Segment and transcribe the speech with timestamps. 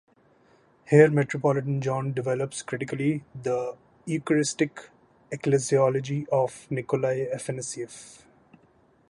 [0.89, 4.89] Here Metropolitan John develops critically the eucharistic
[5.29, 8.23] ecclesiology of Nikolai Afanassief.